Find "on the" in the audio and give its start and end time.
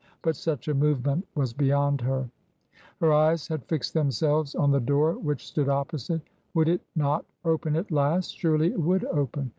4.55-4.79